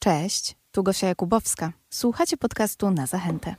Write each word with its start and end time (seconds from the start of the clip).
Cześć, 0.00 0.56
tu 0.72 0.82
Gosia 0.82 1.06
Jakubowska. 1.06 1.72
Słuchacie 1.90 2.36
podcastu 2.36 2.90
na 2.90 3.06
zachętę. 3.06 3.54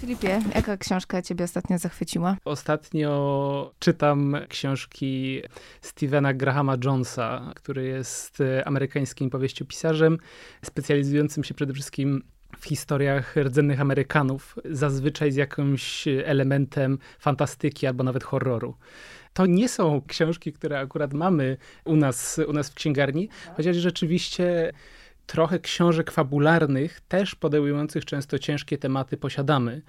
Filipie, 0.00 0.40
jaka 0.54 0.76
książka 0.76 1.22
ciebie 1.22 1.44
ostatnio 1.44 1.78
zachwyciła? 1.78 2.36
Ostatnio 2.44 3.74
czytam 3.78 4.36
książki 4.48 5.42
Stevena 5.80 6.34
Grahama 6.34 6.76
Jonesa, 6.84 7.52
który 7.56 7.84
jest 7.84 8.38
amerykańskim 8.64 9.30
powieściopisarzem, 9.30 10.18
specjalizującym 10.64 11.44
się 11.44 11.54
przede 11.54 11.72
wszystkim 11.72 12.22
w 12.58 12.64
historiach 12.64 13.36
rdzennych 13.36 13.80
Amerykanów, 13.80 14.58
zazwyczaj 14.64 15.32
z 15.32 15.36
jakimś 15.36 16.08
elementem 16.24 16.98
fantastyki 17.18 17.86
albo 17.86 18.04
nawet 18.04 18.24
horroru. 18.24 18.74
To 19.32 19.46
nie 19.46 19.68
są 19.68 20.02
książki, 20.06 20.52
które 20.52 20.78
akurat 20.78 21.14
mamy 21.14 21.56
u 21.84 21.96
nas, 21.96 22.40
u 22.48 22.52
nas 22.52 22.70
w 22.70 22.74
księgarni, 22.74 23.28
chociaż 23.56 23.76
rzeczywiście 23.76 24.72
trochę 25.32 25.58
książek 25.58 26.10
fabularnych, 26.10 27.00
też 27.00 27.34
podejmujących 27.34 28.04
często 28.04 28.38
ciężkie 28.38 28.78
tematy 28.78 29.16
posiadamy. 29.16 29.82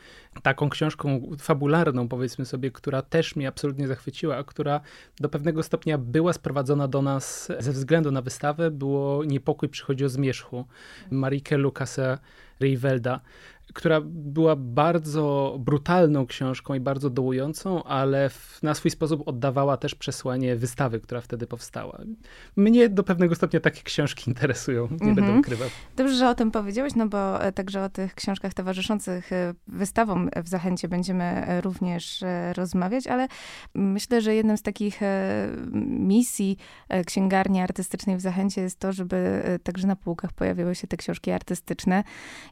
Taką 0.44 0.70
książką 0.70 1.30
fabularną, 1.40 2.08
powiedzmy 2.08 2.46
sobie, 2.46 2.72
która 2.72 3.02
też 3.02 3.36
mnie 3.36 3.48
absolutnie 3.48 3.88
zachwyciła, 3.88 4.38
a 4.38 4.44
która 4.44 4.82
do 5.20 5.30
pewnego 5.30 5.64
stopnia 5.64 5.98
była 5.98 6.34
sprowadzona 6.34 6.88
do 6.88 7.02
nas 7.02 7.52
ze 7.60 7.72
względu 7.72 8.12
na 8.12 8.22
wystawę, 8.22 8.72
było 8.72 9.24
Niepokój 9.24 9.70
przychodzi 9.70 10.06
o 10.06 10.10
zmierzchu 10.10 10.66
Marike 11.12 11.58
Lukasa 11.58 12.18
Rivelda 12.62 13.20
która 13.74 14.02
była 14.06 14.56
bardzo 14.56 15.56
brutalną 15.60 16.28
książką 16.28 16.74
i 16.74 16.80
bardzo 16.80 17.10
dołującą, 17.10 17.84
ale 17.84 18.30
w, 18.30 18.60
na 18.64 18.74
swój 18.74 18.92
sposób 18.92 19.28
oddawała 19.28 19.78
też 19.78 19.96
przesłanie 19.96 20.56
wystawy, 20.56 21.00
która 21.00 21.22
wtedy 21.22 21.48
powstała. 21.48 22.00
Mnie 22.56 22.90
do 22.90 23.04
pewnego 23.04 23.36
stopnia 23.36 23.60
takie 23.60 23.82
książki 23.82 24.30
interesują, 24.30 24.88
nie 24.92 24.98
mm 24.98 25.12
-hmm. 25.12 25.16
będę 25.16 25.40
ukrywał. 25.40 25.70
Dobrze, 25.96 26.16
że 26.16 26.30
o 26.30 26.36
tym 26.36 26.52
powiedziałeś, 26.52 26.96
no 26.96 27.08
bo 27.08 27.44
e, 27.44 27.52
także 27.52 27.84
o 27.84 27.90
tych 27.90 28.16
książkach 28.16 28.54
towarzyszących 28.54 29.34
e, 29.34 29.54
wystawom 29.68 30.30
w 30.44 30.48
Zachęcie 30.48 30.88
będziemy 30.88 31.24
e, 31.24 31.62
również 31.62 32.24
rozmawiać, 32.58 33.08
ale 33.08 33.28
myślę, 33.74 34.22
że 34.22 34.36
jednym 34.36 34.58
z 34.58 34.62
takich 34.62 35.00
misji 35.86 36.58
księgarni 37.06 37.62
artystycznej 37.62 38.18
w 38.18 38.22
Zachęcie 38.22 38.62
jest 38.62 38.80
to, 38.80 38.94
żeby 38.94 39.44
także 39.64 39.88
na 39.88 39.96
półkach 39.96 40.34
pojawiły 40.34 40.76
się 40.76 40.88
te 40.88 40.98
książki 40.98 41.32
artystyczne 41.32 42.04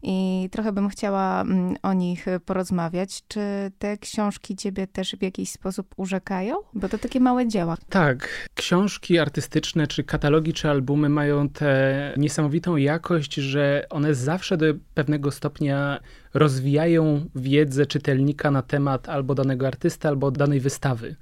i 0.04 0.50
trochę 0.52 0.72
bym 0.72 0.90
chciała 0.90 1.11
chciała 1.12 1.42
mm, 1.42 1.76
o 1.82 1.94
nich 1.94 2.26
porozmawiać. 2.46 3.24
Czy 3.28 3.40
te 3.80 3.98
książki 3.98 4.56
ciebie 4.56 4.88
też 4.88 5.16
w 5.16 5.22
jakiś 5.22 5.50
sposób 5.50 5.94
urzekają? 5.98 6.56
Bo 6.74 6.90
to 6.90 6.98
takie 6.98 7.20
małe 7.20 7.48
dzieła. 7.48 7.78
Tak. 7.90 8.50
Książki 8.56 9.20
artystyczne, 9.20 9.88
czy 9.88 10.04
katalogi, 10.04 10.54
czy 10.54 10.70
albumy 10.70 11.10
mają 11.10 11.50
tę 11.50 12.14
niesamowitą 12.18 12.76
jakość, 12.76 13.34
że 13.34 13.86
one 13.90 14.16
zawsze 14.16 14.58
do 14.58 14.66
pewnego 14.94 15.32
stopnia 15.32 16.00
rozwijają 16.34 17.26
wiedzę 17.36 17.86
czytelnika 17.86 18.52
na 18.52 18.62
temat 18.62 19.10
albo 19.10 19.36
danego 19.36 19.68
artysty, 19.68 20.08
albo 20.08 20.32
danej 20.32 20.60
wystawy 20.60 21.16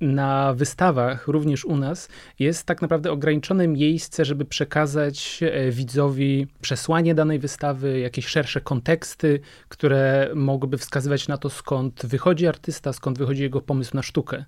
na 0.00 0.54
wystawach, 0.54 1.28
również 1.28 1.64
u 1.64 1.76
nas, 1.76 2.08
jest 2.38 2.66
tak 2.66 2.82
naprawdę 2.82 3.12
ograniczone 3.12 3.68
miejsce, 3.68 4.24
żeby 4.24 4.44
przekazać 4.44 5.40
e, 5.42 5.70
widzowi 5.70 6.46
przesłanie 6.60 7.14
danej 7.14 7.38
wystawy, 7.38 7.98
jakieś 7.98 8.26
szersze 8.26 8.60
konteksty, 8.60 9.40
które 9.68 10.30
mogłyby 10.34 10.78
wskazywać 10.78 11.28
na 11.28 11.38
to, 11.38 11.50
skąd 11.50 12.06
wychodzi 12.06 12.46
artysta, 12.46 12.92
skąd 12.92 13.18
wychodzi 13.18 13.42
jego 13.42 13.60
pomysł 13.60 13.96
na 13.96 14.02
sztukę. 14.02 14.44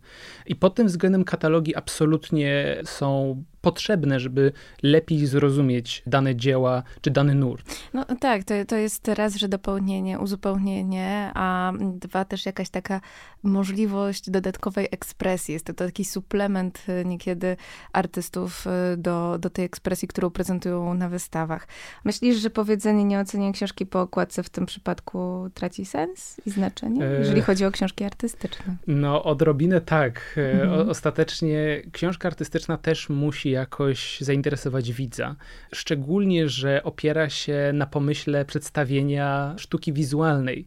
I 0.47 0.57
pod 0.57 0.75
tym 0.75 0.87
względem 0.87 1.25
katalogi 1.25 1.77
absolutnie 1.77 2.77
są 2.85 3.43
potrzebne, 3.61 4.21
żeby 4.21 4.53
lepiej 4.83 5.27
zrozumieć 5.27 6.03
dane 6.07 6.37
dzieła 6.37 6.83
czy 7.01 7.11
dany 7.11 7.35
nurt. 7.35 7.65
No 7.95 8.05
tak, 8.21 8.45
to, 8.45 8.55
to 8.69 8.77
jest 8.77 9.09
raz, 9.09 9.37
że 9.37 9.49
dopełnienie, 9.49 10.19
uzupełnienie, 10.19 11.31
a 11.35 11.73
dwa 11.81 12.25
też 12.25 12.47
jakaś 12.47 12.71
taka 12.71 13.01
możliwość 13.43 14.31
dodatkowej 14.31 14.89
ekspresji. 14.91 15.53
Jest 15.53 15.67
to 15.67 15.75
taki 15.75 16.05
suplement 16.05 16.85
y, 16.89 17.05
niekiedy 17.05 17.57
artystów 17.93 18.67
y, 18.67 18.97
do, 18.97 19.39
do 19.39 19.51
tej 19.51 19.65
ekspresji, 19.65 20.09
którą 20.09 20.31
prezentują 20.31 20.95
na 20.95 21.09
wystawach. 21.09 21.69
Myślisz, 22.05 22.37
że 22.37 22.51
powiedzenie 22.51 23.05
nie 23.05 23.21
ocenię 23.21 23.53
książki 23.53 23.87
po 23.87 24.01
okładce 24.01 24.43
w 24.43 24.51
tym 24.51 24.67
przypadku 24.67 25.51
traci 25.55 25.85
sens 25.85 26.41
i 26.47 26.51
znaczenie, 26.51 27.05
e, 27.05 27.19
jeżeli 27.19 27.43
chodzi 27.43 27.65
o 27.65 27.71
książki 27.71 28.05
artystyczne? 28.05 28.77
No 28.87 29.25
odrobinę 29.25 29.81
tak. 29.81 30.35
E, 30.37 30.63
mhm. 30.63 30.91
Ostatecznie 30.91 31.83
książka 31.93 32.29
artystyczna 32.29 32.77
też 32.77 33.09
musi 33.09 33.50
jakoś 33.51 34.21
zainteresować 34.21 34.93
widza. 34.93 35.37
Szczególnie, 35.75 36.49
że 36.49 36.83
opiera 36.83 37.31
się 37.31 37.71
na 37.75 37.87
pomyśle 37.87 38.45
przedstawienia 38.45 39.55
sztuki 39.59 39.93
wizualnej. 39.93 40.67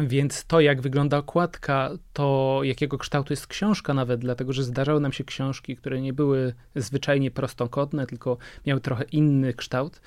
Więc 0.00 0.44
to, 0.44 0.60
jak 0.60 0.80
wygląda 0.80 1.18
okładka, 1.18 1.90
to 2.12 2.60
jakiego 2.62 2.98
kształtu 2.98 3.32
jest 3.32 3.46
książka 3.46 3.94
nawet, 3.94 4.20
dlatego 4.20 4.52
że 4.52 4.64
zdarzały 4.64 5.00
nam 5.00 5.12
się 5.12 5.24
książki, 5.24 5.76
które 5.76 6.00
nie 6.00 6.12
były 6.12 6.54
zwyczajnie 6.76 7.30
prostokątne, 7.30 8.06
tylko 8.06 8.36
miały 8.66 8.80
trochę 8.80 9.04
inny 9.04 9.54
kształt 9.54 10.00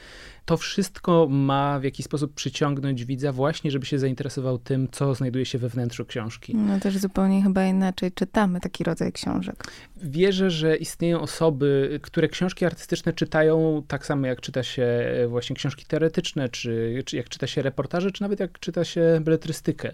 to 0.48 0.58
wszystko 0.58 1.28
ma 1.30 1.80
w 1.80 1.84
jakiś 1.84 2.06
sposób 2.06 2.34
przyciągnąć 2.34 3.06
widza 3.06 3.32
właśnie, 3.32 3.72
żeby 3.72 3.86
się 3.86 4.00
zainteresował 4.00 4.58
tym, 4.58 4.88
co 4.92 5.16
znajduje 5.16 5.46
się 5.46 5.58
we 5.58 5.70
wnętrzu 5.70 6.06
książki. 6.06 6.56
No 6.56 6.80
też 6.80 6.98
zupełnie 6.98 7.44
chyba 7.44 7.66
inaczej 7.66 8.12
czytamy 8.12 8.60
taki 8.60 8.84
rodzaj 8.84 9.12
książek. 9.12 9.64
Wierzę, 9.98 10.52
że 10.52 10.78
istnieją 10.78 11.22
osoby, 11.22 12.00
które 12.04 12.28
książki 12.28 12.66
artystyczne 12.66 13.14
czytają 13.14 13.84
tak 13.88 14.06
samo 14.06 14.28
jak 14.28 14.42
czyta 14.42 14.64
się 14.64 14.88
właśnie 15.30 15.56
książki 15.56 15.86
teoretyczne, 15.86 16.50
czy, 16.50 17.04
czy 17.06 17.18
jak 17.18 17.30
czyta 17.30 17.48
się 17.48 17.62
reportaże, 17.62 18.12
czy 18.12 18.22
nawet 18.22 18.40
jak 18.40 18.60
czyta 18.60 18.84
się 18.84 19.20
beletrystykę. 19.22 19.92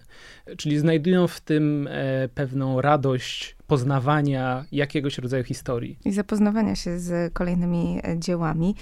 Czyli 0.58 0.78
znajdują 0.78 1.28
w 1.28 1.42
tym 1.42 1.88
e, 1.92 2.30
pewną 2.30 2.82
radość 2.82 3.56
poznawania 3.74 4.66
jakiegoś 4.72 5.18
rodzaju 5.18 5.44
historii. 5.44 5.98
I 6.06 6.12
zapoznawania 6.12 6.76
się 6.76 7.00
z 7.00 7.34
kolejnymi 7.34 8.00
e, 8.04 8.20
dziełami. 8.20 8.76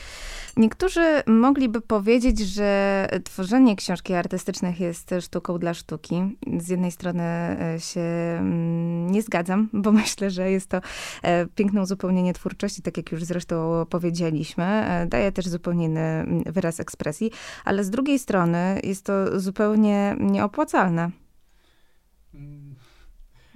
Niektórzy 0.58 1.24
mogliby 1.28 1.82
powiedzieć, 1.82 2.40
że 2.40 3.08
tworzenie 3.24 3.76
książki 3.76 4.14
artystycznych 4.14 4.80
jest 4.80 5.14
sztuką 5.22 5.60
dla 5.60 5.74
sztuki. 5.74 6.38
Z 6.58 6.70
jednej 6.70 6.92
strony 6.92 7.24
e, 7.24 7.76
się 7.80 8.02
mm, 8.02 9.12
nie 9.12 9.22
zgadzam, 9.22 9.70
bo 9.74 9.92
myślę, 10.02 10.30
że 10.30 10.52
jest 10.52 10.70
to 10.70 10.82
e, 11.24 11.46
piękne 11.46 11.82
uzupełnienie 11.82 12.34
twórczości, 12.34 12.82
tak 12.82 12.98
jak 12.98 13.12
już 13.12 13.24
zresztą 13.24 13.86
powiedzieliśmy. 13.90 14.86
Daje 15.10 15.32
też 15.32 15.48
zupełnie 15.48 15.86
inny 15.86 16.00
mm, 16.00 16.44
wyraz 16.46 16.80
ekspresji, 16.80 17.32
ale 17.66 17.84
z 17.84 17.90
drugiej 17.90 18.20
strony 18.20 18.80
jest 18.84 19.06
to 19.06 19.40
zupełnie 19.40 20.16
nieopłacalne. 20.20 21.12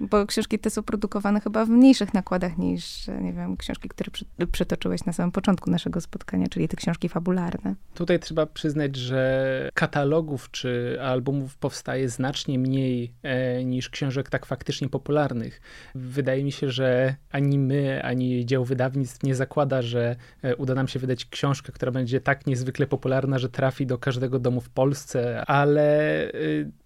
Bo 0.00 0.26
książki 0.26 0.58
te 0.58 0.70
są 0.70 0.82
produkowane 0.82 1.40
chyba 1.40 1.64
w 1.64 1.68
mniejszych 1.68 2.14
nakładach 2.14 2.58
niż, 2.58 3.06
nie 3.20 3.32
wiem, 3.32 3.56
książki, 3.56 3.88
które 3.88 4.10
przy, 4.10 4.24
przytoczyłeś 4.52 5.04
na 5.04 5.12
samym 5.12 5.32
początku 5.32 5.70
naszego 5.70 6.00
spotkania, 6.00 6.46
czyli 6.48 6.68
te 6.68 6.76
książki 6.76 7.08
fabularne. 7.08 7.74
Tutaj 7.94 8.20
trzeba 8.20 8.46
przyznać, 8.46 8.96
że 8.96 9.70
katalogów 9.74 10.50
czy 10.50 10.98
albumów 11.02 11.56
powstaje 11.56 12.08
znacznie 12.08 12.58
mniej 12.58 13.14
e, 13.22 13.64
niż 13.64 13.90
książek 13.90 14.30
tak 14.30 14.46
faktycznie 14.46 14.88
popularnych. 14.88 15.60
Wydaje 15.94 16.44
mi 16.44 16.52
się, 16.52 16.70
że 16.70 17.16
ani 17.30 17.58
my, 17.58 18.02
ani 18.02 18.46
dział 18.46 18.64
wydawnictw 18.64 19.22
nie 19.22 19.34
zakłada, 19.34 19.82
że 19.82 20.16
e, 20.42 20.56
uda 20.56 20.74
nam 20.74 20.88
się 20.88 20.98
wydać 20.98 21.24
książkę, 21.24 21.72
która 21.72 21.92
będzie 21.92 22.20
tak 22.20 22.46
niezwykle 22.46 22.86
popularna, 22.86 23.38
że 23.38 23.48
trafi 23.48 23.86
do 23.86 23.98
każdego 23.98 24.38
domu 24.38 24.60
w 24.60 24.70
Polsce, 24.70 25.44
ale... 25.46 26.22
E, 26.32 26.85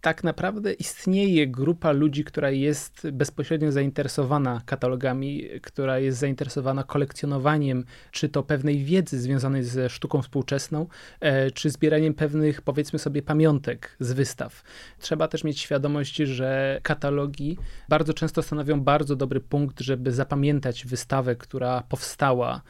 tak 0.00 0.24
naprawdę 0.24 0.72
istnieje 0.72 1.46
grupa 1.46 1.92
ludzi, 1.92 2.24
która 2.24 2.50
jest 2.50 3.10
bezpośrednio 3.12 3.72
zainteresowana 3.72 4.62
katalogami, 4.66 5.48
która 5.62 5.98
jest 5.98 6.18
zainteresowana 6.18 6.84
kolekcjonowaniem, 6.84 7.84
czy 8.10 8.28
to 8.28 8.42
pewnej 8.42 8.84
wiedzy 8.84 9.20
związanej 9.20 9.64
ze 9.64 9.90
sztuką 9.90 10.22
współczesną, 10.22 10.86
e, 11.20 11.50
czy 11.50 11.70
zbieraniem 11.70 12.14
pewnych, 12.14 12.62
powiedzmy 12.62 12.98
sobie, 12.98 13.22
pamiątek 13.22 13.96
z 14.00 14.12
wystaw. 14.12 14.62
Trzeba 14.98 15.28
też 15.28 15.44
mieć 15.44 15.60
świadomość, 15.60 16.16
że 16.16 16.80
katalogi 16.82 17.58
bardzo 17.88 18.14
często 18.14 18.42
stanowią 18.42 18.80
bardzo 18.80 19.16
dobry 19.16 19.40
punkt, 19.40 19.80
żeby 19.80 20.12
zapamiętać 20.12 20.86
wystawę, 20.86 21.36
która 21.36 21.82
powstała 21.88 22.62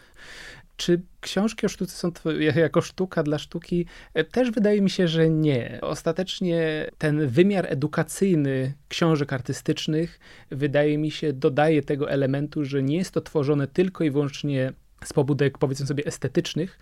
czy 0.80 1.02
książki 1.20 1.66
o 1.66 1.68
sztuce 1.68 1.92
są 1.92 2.12
jako 2.56 2.80
sztuka 2.80 3.22
dla 3.22 3.38
sztuki? 3.38 3.86
E, 4.14 4.24
też 4.24 4.50
wydaje 4.50 4.80
mi 4.80 4.90
się, 4.90 5.08
że 5.08 5.30
nie. 5.30 5.78
Ostatecznie 5.82 6.90
ten 6.98 7.28
wymiar 7.28 7.66
edukacyjny 7.68 8.74
książek 8.88 9.32
artystycznych, 9.32 10.20
wydaje 10.50 10.98
mi 10.98 11.10
się, 11.10 11.32
dodaje 11.32 11.82
tego 11.82 12.10
elementu, 12.10 12.64
że 12.64 12.82
nie 12.82 12.96
jest 12.96 13.10
to 13.10 13.20
tworzone 13.20 13.66
tylko 13.66 14.04
i 14.04 14.10
wyłącznie 14.10 14.72
z 15.04 15.12
pobudek, 15.12 15.58
powiedzmy 15.58 15.86
sobie, 15.86 16.04
estetycznych, 16.04 16.78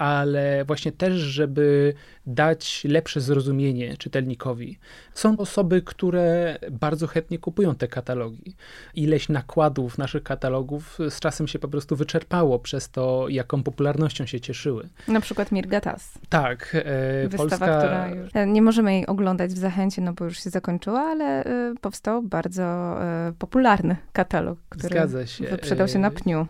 ale 0.00 0.64
właśnie 0.64 0.92
też, 0.92 1.14
żeby 1.14 1.94
dać 2.26 2.84
lepsze 2.84 3.20
zrozumienie 3.20 3.96
czytelnikowi. 3.96 4.78
Są 5.14 5.36
osoby, 5.38 5.82
które 5.82 6.58
bardzo 6.70 7.06
chętnie 7.06 7.38
kupują 7.38 7.74
te 7.74 7.88
katalogi. 7.88 8.56
Ileś 8.94 9.28
nakładów 9.28 9.98
naszych 9.98 10.22
katalogów 10.22 10.98
z 11.10 11.20
czasem 11.20 11.48
się 11.48 11.58
po 11.58 11.68
prostu 11.68 11.96
wyczerpało 11.96 12.58
przez 12.58 12.90
to, 12.90 13.28
jaką 13.28 13.62
popularnością 13.62 14.26
się 14.26 14.40
cieszyły. 14.40 14.88
Na 15.08 15.20
przykład 15.20 15.52
Mirgatas. 15.52 16.18
Tak. 16.28 16.76
E, 16.84 17.28
Wystawa, 17.28 17.48
Polska... 17.48 17.78
która 17.78 18.08
już... 18.08 18.30
E, 18.34 18.46
nie 18.46 18.62
możemy 18.62 18.92
jej 18.92 19.06
oglądać 19.06 19.50
w 19.50 19.58
Zachęcie, 19.58 20.02
no 20.02 20.12
bo 20.12 20.24
już 20.24 20.44
się 20.44 20.50
zakończyła, 20.50 21.00
ale 21.00 21.44
e, 21.44 21.74
powstał 21.80 22.22
bardzo 22.22 22.62
e, 22.62 23.32
popularny 23.38 23.96
katalog, 24.12 24.58
który 24.68 24.88
Zgadza 24.88 25.26
się. 25.26 25.44
wyprzedał 25.44 25.88
się 25.88 25.98
na 25.98 26.10
pniu. 26.10 26.46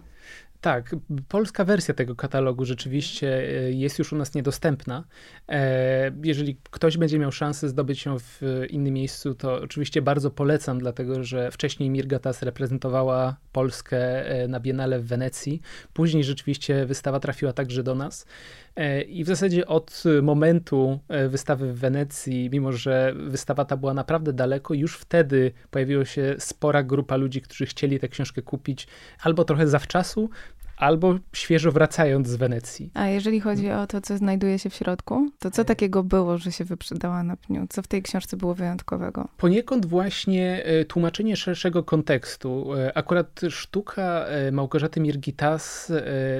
Tak, 0.60 0.96
polska 1.28 1.64
wersja 1.64 1.94
tego 1.94 2.16
katalogu 2.16 2.64
rzeczywiście 2.64 3.28
e, 3.28 3.72
jest 3.72 3.98
już 3.98 4.12
u 4.12 4.16
nas 4.16 4.34
niedostępna. 4.34 5.04
E, 5.48 6.12
jeżeli 6.24 6.56
ktoś 6.70 6.96
będzie 6.96 7.18
miał 7.18 7.32
szansę 7.32 7.68
zdobyć 7.68 8.04
ją 8.04 8.18
w 8.18 8.40
innym 8.70 8.94
miejscu, 8.94 9.34
to 9.34 9.54
oczywiście 9.54 10.02
bardzo 10.02 10.30
polecam, 10.30 10.78
dlatego 10.78 11.24
że 11.24 11.50
wcześniej 11.50 11.90
Mirgatas 11.90 12.42
reprezentowała 12.42 13.36
Polskę 13.52 14.26
e, 14.26 14.48
na 14.48 14.60
Biennale 14.60 14.98
w 14.98 15.06
Wenecji. 15.06 15.60
Później 15.92 16.24
rzeczywiście 16.24 16.86
wystawa 16.86 17.20
trafiła 17.20 17.52
także 17.52 17.82
do 17.82 17.94
nas. 17.94 18.26
I 19.08 19.24
w 19.24 19.26
zasadzie 19.26 19.66
od 19.66 20.02
momentu 20.22 21.00
wystawy 21.28 21.72
w 21.72 21.78
Wenecji, 21.78 22.50
mimo 22.52 22.72
że 22.72 23.14
wystawa 23.16 23.64
ta 23.64 23.76
była 23.76 23.94
naprawdę 23.94 24.32
daleko, 24.32 24.74
już 24.74 24.96
wtedy 24.96 25.52
pojawiła 25.70 26.04
się 26.04 26.34
spora 26.38 26.82
grupa 26.82 27.16
ludzi, 27.16 27.40
którzy 27.40 27.66
chcieli 27.66 28.00
tę 28.00 28.08
książkę 28.08 28.42
kupić 28.42 28.88
albo 29.22 29.44
trochę 29.44 29.68
zawczasu, 29.68 30.30
albo 30.80 31.14
świeżo 31.32 31.72
wracając 31.72 32.28
z 32.28 32.36
Wenecji. 32.36 32.90
A 32.94 33.06
jeżeli 33.06 33.40
chodzi 33.40 33.70
o 33.70 33.86
to, 33.86 34.00
co 34.00 34.16
znajduje 34.16 34.58
się 34.58 34.70
w 34.70 34.74
środku, 34.74 35.30
to 35.38 35.50
co 35.50 35.64
takiego 35.64 36.02
było, 36.02 36.38
że 36.38 36.52
się 36.52 36.64
wyprzedała 36.64 37.22
na 37.22 37.36
pniu? 37.36 37.66
Co 37.68 37.82
w 37.82 37.86
tej 37.86 38.02
książce 38.02 38.36
było 38.36 38.54
wyjątkowego? 38.54 39.28
Poniekąd 39.36 39.86
właśnie 39.86 40.64
e, 40.64 40.84
tłumaczenie 40.84 41.36
szerszego 41.36 41.82
kontekstu. 41.82 42.74
E, 42.74 42.96
akurat 42.96 43.40
sztuka 43.50 44.24
e, 44.26 44.52
Małgorzaty 44.52 45.00
Mirgitas 45.00 45.92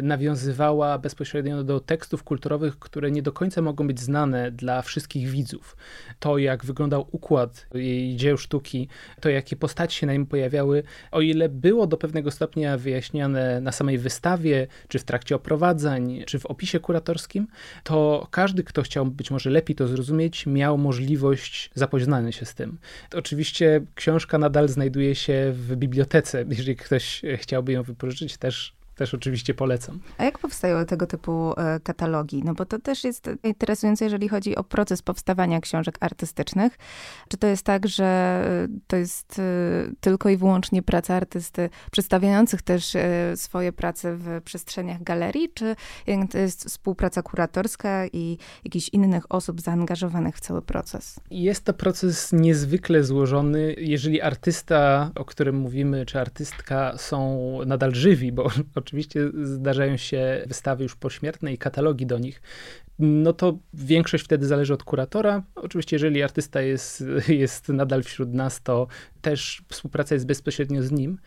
nawiązywała 0.02 0.98
bezpośrednio 0.98 1.64
do 1.64 1.80
tekstów 1.80 2.22
kulturowych, 2.22 2.78
które 2.78 3.10
nie 3.10 3.22
do 3.22 3.32
końca 3.32 3.62
mogą 3.62 3.86
być 3.86 4.00
znane 4.00 4.50
dla 4.50 4.82
wszystkich 4.82 5.28
widzów. 5.28 5.76
To, 6.18 6.38
jak 6.38 6.64
wyglądał 6.64 7.06
układ 7.12 7.66
jej 7.74 8.16
dzieł 8.16 8.36
sztuki, 8.36 8.88
to, 9.20 9.28
jakie 9.28 9.56
postaci 9.56 9.98
się 9.98 10.06
na 10.06 10.12
nim 10.12 10.26
pojawiały, 10.26 10.82
o 11.10 11.20
ile 11.20 11.48
było 11.48 11.86
do 11.86 11.96
pewnego 11.96 12.30
stopnia 12.30 12.78
wyjaśniane 12.78 13.60
na 13.60 13.72
samej 13.72 13.98
wystawie, 13.98 14.29
czy 14.88 14.98
w 14.98 15.04
trakcie 15.04 15.36
oprowadzań, 15.36 16.22
czy 16.26 16.38
w 16.38 16.46
opisie 16.46 16.80
kuratorskim, 16.80 17.46
to 17.84 18.26
każdy, 18.30 18.64
kto 18.64 18.82
chciał 18.82 19.06
być 19.06 19.30
może 19.30 19.50
lepiej 19.50 19.76
to 19.76 19.88
zrozumieć, 19.88 20.46
miał 20.46 20.78
możliwość 20.78 21.70
zapoznania 21.74 22.32
się 22.32 22.46
z 22.46 22.54
tym. 22.54 22.78
Oczywiście 23.14 23.80
książka 23.94 24.38
nadal 24.38 24.68
znajduje 24.68 25.14
się 25.14 25.52
w 25.52 25.76
bibliotece. 25.76 26.44
Jeżeli 26.48 26.76
ktoś 26.76 27.22
chciałby 27.36 27.72
ją 27.72 27.82
wypożyczyć, 27.82 28.36
też 28.36 28.79
też 29.00 29.14
oczywiście 29.14 29.54
polecam. 29.54 30.00
A 30.18 30.24
jak 30.24 30.38
powstają 30.38 30.86
tego 30.86 31.06
typu 31.06 31.52
e, 31.56 31.80
katalogi? 31.80 32.42
No 32.44 32.54
bo 32.54 32.64
to 32.64 32.78
też 32.78 33.04
jest 33.04 33.30
interesujące, 33.44 34.04
jeżeli 34.04 34.28
chodzi 34.28 34.56
o 34.56 34.64
proces 34.64 35.02
powstawania 35.02 35.60
książek 35.60 35.96
artystycznych. 36.00 36.78
Czy 37.28 37.36
to 37.36 37.46
jest 37.46 37.62
tak, 37.62 37.88
że 37.88 38.04
e, 38.04 38.68
to 38.86 38.96
jest 38.96 39.38
e, 39.38 39.42
tylko 40.00 40.28
i 40.28 40.36
wyłącznie 40.36 40.82
praca 40.82 41.14
artysty, 41.14 41.70
przedstawiających 41.90 42.62
też 42.62 42.96
swoje 43.34 43.72
prace 43.72 44.16
w 44.16 44.42
przestrzeniach 44.44 45.02
galerii, 45.02 45.48
czy 45.54 45.76
to 46.30 46.38
jest 46.38 46.64
współpraca 46.64 47.22
kuratorska 47.22 48.06
i 48.06 48.38
jakichś 48.64 48.88
innych 48.88 49.32
osób 49.32 49.60
zaangażowanych 49.60 50.36
w 50.36 50.40
cały 50.40 50.62
proces? 50.62 51.20
Jest 51.30 51.64
to 51.64 51.74
proces 51.74 52.32
niezwykle 52.32 53.04
złożony. 53.04 53.74
Jeżeli 53.78 54.20
artysta, 54.20 55.10
o 55.14 55.24
którym 55.24 55.56
mówimy, 55.56 56.06
czy 56.06 56.20
artystka 56.20 56.94
są 56.96 57.58
nadal 57.66 57.94
żywi, 57.94 58.32
bo 58.32 58.50
oczywiście 58.74 58.89
zdarzają 59.42 59.96
się 59.96 60.44
wystawy 60.46 60.82
już 60.82 60.96
pośmiertne 60.96 61.52
i 61.52 61.58
katalogi 61.58 62.06
do 62.06 62.18
nich, 62.18 62.42
no 63.00 63.32
to 63.32 63.58
większość 63.74 64.24
wtedy 64.24 64.46
zależy 64.46 64.74
od 64.74 64.84
kuratora. 64.84 65.42
Oczywiście, 65.54 65.96
jeżeli 65.96 66.22
artysta 66.22 66.60
jest, 66.62 67.04
jest 67.28 67.68
nadal 67.68 68.02
wśród 68.02 68.34
nas, 68.34 68.62
to 68.62 68.86
też 69.20 69.62
współpraca 69.68 70.14
jest 70.14 70.26
bezpośrednio 70.26 70.82
z 70.82 70.92
nim. 70.92 71.18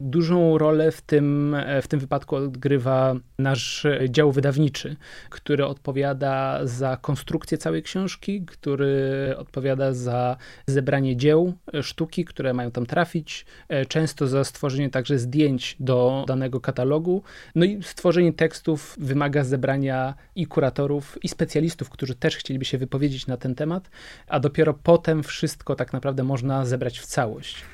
Dużą 0.00 0.58
rolę 0.58 0.92
w 0.92 1.00
tym, 1.00 1.56
w 1.82 1.88
tym 1.88 2.00
wypadku 2.00 2.36
odgrywa 2.36 3.14
nasz 3.38 3.86
dział 4.08 4.32
wydawniczy, 4.32 4.96
który 5.30 5.66
odpowiada 5.66 6.60
za 6.64 6.96
konstrukcję 6.96 7.58
całej 7.58 7.82
książki, 7.82 8.44
który 8.46 9.34
odpowiada 9.36 9.92
za 9.92 10.36
zebranie 10.66 11.16
dzieł 11.16 11.54
sztuki, 11.82 12.24
które 12.24 12.54
mają 12.54 12.70
tam 12.70 12.86
trafić, 12.86 13.46
często 13.88 14.26
za 14.26 14.44
stworzenie 14.44 14.90
także 14.90 15.18
zdjęć 15.18 15.76
do 15.80 16.24
danego 16.26 16.60
katalogu. 16.60 17.22
No 17.54 17.64
i 17.64 17.82
stworzenie 17.82 18.32
tekstów 18.32 18.96
wymaga 19.00 19.44
zebrania 19.44 20.14
i 20.34 20.46
kuratorów, 20.46 21.18
i 21.22 21.28
specjalistów, 21.28 21.90
którzy 21.90 22.14
też 22.14 22.36
chcieliby 22.36 22.64
się 22.64 22.78
wypowiedzieć 22.78 23.26
na 23.26 23.36
ten 23.36 23.54
temat, 23.54 23.90
a 24.26 24.40
dopiero 24.40 24.74
potem 24.74 25.22
wszystko 25.22 25.76
tak 25.76 25.92
naprawdę 25.92 26.22
można 26.22 26.66
zebrać 26.66 26.98
w 26.98 27.06
całość. 27.06 27.64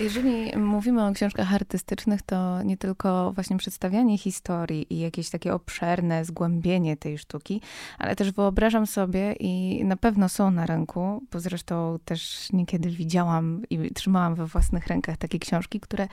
Jeżeli 0.00 0.56
mówimy 0.56 1.06
o 1.06 1.12
książkach 1.12 1.54
artystycznych, 1.54 2.22
to 2.22 2.62
nie 2.62 2.76
tylko 2.76 3.32
właśnie 3.32 3.56
przedstawianie 3.56 4.18
historii 4.18 4.94
i 4.94 4.98
jakieś 4.98 5.30
takie 5.30 5.54
obszerne 5.54 6.24
zgłębienie 6.24 6.96
tej 6.96 7.18
sztuki, 7.18 7.60
ale 7.98 8.16
też 8.16 8.32
wyobrażam 8.32 8.86
sobie 8.86 9.32
i 9.32 9.84
na 9.84 9.96
pewno 9.96 10.28
są 10.28 10.50
na 10.50 10.66
rynku, 10.66 11.22
bo 11.32 11.40
zresztą 11.40 11.98
też 12.04 12.52
niekiedy 12.52 12.90
widziałam 12.90 13.62
i 13.70 13.94
trzymałam 13.94 14.34
we 14.34 14.46
własnych 14.46 14.86
rękach 14.86 15.16
takie 15.16 15.38
książki, 15.38 15.80
które 15.80 16.08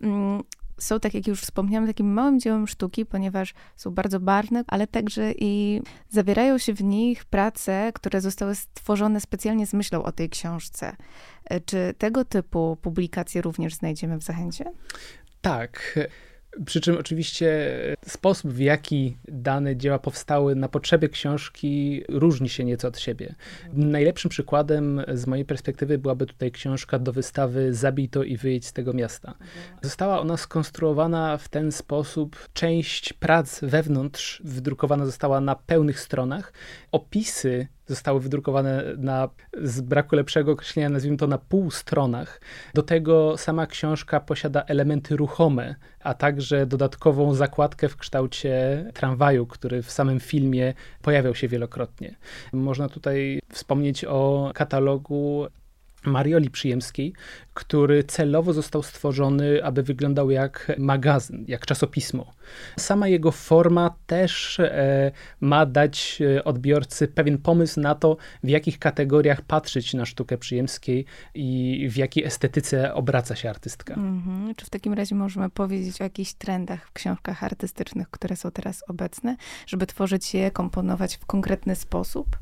mm, 0.00 0.42
są, 0.78 1.00
tak 1.00 1.14
jak 1.14 1.26
już 1.26 1.40
wspomniałam, 1.40 1.86
takim 1.86 2.12
małym 2.12 2.40
dziełem 2.40 2.66
sztuki, 2.66 3.06
ponieważ 3.06 3.54
są 3.76 3.90
bardzo 3.90 4.20
barwne, 4.20 4.64
ale 4.66 4.86
także 4.86 5.32
i 5.38 5.82
zawierają 6.10 6.58
się 6.58 6.74
w 6.74 6.82
nich 6.82 7.24
prace, 7.24 7.92
które 7.94 8.20
zostały 8.20 8.54
stworzone 8.54 9.20
specjalnie 9.20 9.66
z 9.66 9.74
myślą 9.74 10.02
o 10.02 10.12
tej 10.12 10.30
książce. 10.30 10.96
E, 11.44 11.60
czy 11.60 11.94
tego 11.98 12.24
typu 12.24 12.76
publikacje 12.82 13.42
również 13.42 13.74
znajdziemy 13.74 14.18
w 14.18 14.22
Zachęcie? 14.22 14.64
Tak. 15.40 15.98
Przy 16.66 16.80
czym 16.80 16.98
oczywiście 16.98 17.68
sposób, 18.06 18.50
w 18.50 18.58
jaki 18.58 19.16
dane 19.28 19.76
dzieła 19.76 19.98
powstały 19.98 20.54
na 20.54 20.68
potrzeby 20.68 21.08
książki, 21.08 22.02
różni 22.08 22.48
się 22.48 22.64
nieco 22.64 22.88
od 22.88 22.98
siebie. 22.98 23.34
Najlepszym 23.72 24.28
przykładem 24.28 25.02
z 25.14 25.26
mojej 25.26 25.44
perspektywy 25.44 25.98
byłaby 25.98 26.26
tutaj 26.26 26.50
książka 26.50 26.98
do 26.98 27.12
wystawy 27.12 27.74
Zabij 27.74 28.08
to 28.08 28.22
i 28.22 28.36
wyjedź 28.36 28.66
z 28.66 28.72
tego 28.72 28.92
miasta. 28.92 29.34
Została 29.82 30.20
ona 30.20 30.36
skonstruowana 30.36 31.36
w 31.36 31.48
ten 31.48 31.72
sposób. 31.72 32.48
Część 32.52 33.12
prac 33.12 33.60
wewnątrz 33.60 34.42
wydrukowana 34.44 35.06
została 35.06 35.40
na 35.40 35.54
pełnych 35.54 36.00
stronach. 36.00 36.52
Opisy 36.92 37.66
zostały 37.86 38.20
wydrukowane 38.20 38.84
na, 38.98 39.28
z 39.62 39.80
braku 39.80 40.16
lepszego 40.16 40.52
określenia, 40.52 40.88
nazwijmy 40.88 41.16
to 41.16 41.26
na 41.26 41.38
pół 41.38 41.70
stronach. 41.70 42.40
Do 42.74 42.82
tego 42.82 43.38
sama 43.38 43.66
książka 43.66 44.20
posiada 44.20 44.64
elementy 44.64 45.16
ruchome, 45.16 45.74
a 46.00 46.14
także 46.14 46.66
dodatkową 46.66 47.34
zakładkę 47.34 47.88
w 47.88 47.96
kształcie 47.96 48.84
tramwaju, 48.94 49.46
który 49.46 49.82
w 49.82 49.90
samym 49.90 50.20
filmie 50.20 50.74
pojawiał 51.02 51.34
się 51.34 51.48
wielokrotnie. 51.48 52.14
Można 52.52 52.88
tutaj 52.88 53.40
wspomnieć 53.52 54.04
o 54.04 54.50
katalogu 54.54 55.46
Marioli 56.04 56.50
Przyjemskiej, 56.50 57.12
który 57.54 58.04
celowo 58.04 58.52
został 58.52 58.82
stworzony, 58.82 59.64
aby 59.64 59.82
wyglądał 59.82 60.30
jak 60.30 60.72
magazyn, 60.78 61.44
jak 61.48 61.66
czasopismo. 61.66 62.32
Sama 62.78 63.08
jego 63.08 63.32
forma 63.32 63.94
też 64.06 64.60
e, 64.60 65.12
ma 65.40 65.66
dać 65.66 66.18
e, 66.36 66.44
odbiorcy 66.44 67.08
pewien 67.08 67.38
pomysł 67.38 67.80
na 67.80 67.94
to, 67.94 68.16
w 68.44 68.48
jakich 68.48 68.78
kategoriach 68.78 69.42
patrzeć 69.42 69.94
na 69.94 70.06
sztukę 70.06 70.38
Przyjemskiej 70.38 71.04
i 71.34 71.88
w 71.90 71.96
jakiej 71.96 72.24
estetyce 72.24 72.94
obraca 72.94 73.36
się 73.36 73.50
artystka. 73.50 73.94
Mm-hmm. 73.94 74.56
Czy 74.56 74.66
w 74.66 74.70
takim 74.70 74.92
razie 74.92 75.14
możemy 75.14 75.50
powiedzieć 75.50 76.00
o 76.00 76.04
jakichś 76.04 76.32
trendach 76.32 76.88
w 76.88 76.92
książkach 76.92 77.44
artystycznych, 77.44 78.10
które 78.10 78.36
są 78.36 78.50
teraz 78.50 78.84
obecne, 78.88 79.36
żeby 79.66 79.86
tworzyć 79.86 80.34
je, 80.34 80.50
komponować 80.50 81.16
w 81.16 81.26
konkretny 81.26 81.76
sposób? 81.76 82.36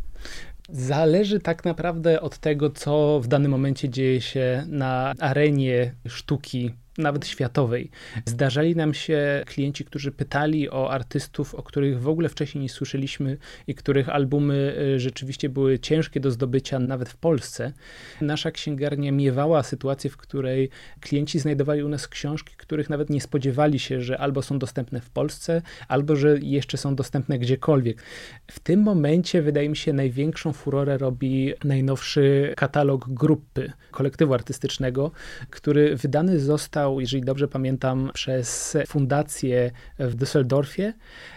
Zależy 0.68 1.40
tak 1.40 1.64
naprawdę 1.64 2.20
od 2.20 2.38
tego, 2.38 2.70
co 2.70 3.20
w 3.20 3.28
danym 3.28 3.50
momencie 3.50 3.88
dzieje 3.88 4.20
się 4.20 4.64
na 4.68 5.14
arenie 5.18 5.94
sztuki 6.08 6.74
nawet 7.00 7.26
światowej. 7.26 7.90
Zdarzali 8.26 8.76
nam 8.76 8.94
się 8.94 9.42
klienci, 9.46 9.84
którzy 9.84 10.12
pytali 10.12 10.70
o 10.70 10.90
artystów, 10.90 11.54
o 11.54 11.62
których 11.62 12.00
w 12.00 12.08
ogóle 12.08 12.28
wcześniej 12.28 12.62
nie 12.62 12.68
słyszeliśmy 12.68 13.36
i 13.66 13.74
których 13.74 14.08
albumy 14.08 14.76
y, 14.94 15.00
rzeczywiście 15.00 15.48
były 15.48 15.78
ciężkie 15.78 16.20
do 16.20 16.30
zdobycia 16.30 16.78
nawet 16.78 17.08
w 17.08 17.16
Polsce. 17.16 17.72
Nasza 18.20 18.50
księgarnia 18.50 19.12
miewała 19.12 19.62
sytuację, 19.62 20.10
w 20.10 20.16
której 20.16 20.70
klienci 21.00 21.38
znajdowali 21.38 21.82
u 21.82 21.88
nas 21.88 22.08
książki, 22.08 22.54
których 22.56 22.90
nawet 22.90 23.10
nie 23.10 23.20
spodziewali 23.20 23.78
się, 23.78 24.00
że 24.00 24.18
albo 24.18 24.42
są 24.42 24.58
dostępne 24.58 25.00
w 25.00 25.10
Polsce, 25.10 25.62
albo 25.88 26.16
że 26.16 26.38
jeszcze 26.38 26.76
są 26.76 26.94
dostępne 26.94 27.38
gdziekolwiek. 27.38 28.02
W 28.50 28.60
tym 28.60 28.80
momencie 28.80 29.42
wydaje 29.42 29.68
mi 29.68 29.76
się 29.76 29.92
największą 29.92 30.52
furorę 30.52 30.98
robi 30.98 31.54
najnowszy 31.64 32.54
katalog 32.56 33.08
grupy 33.08 33.72
kolektywu 33.90 34.34
artystycznego, 34.34 35.10
który 35.50 35.96
wydany 35.96 36.40
został, 36.40 36.89
jeżeli 36.98 37.22
dobrze 37.22 37.48
pamiętam, 37.48 38.10
przez 38.14 38.76
fundację 38.86 39.70
w 39.98 40.14
Düsseldorfie 40.14 40.92